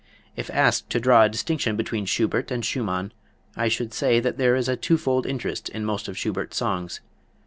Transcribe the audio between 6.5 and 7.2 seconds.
songs.